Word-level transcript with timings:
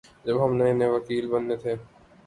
جب 0.25 0.35
ہم 0.43 0.51
نئے 0.59 0.71
نئے 0.79 0.87
وکیل 0.95 1.25
بنے 1.31 1.55
تھے 1.61 1.73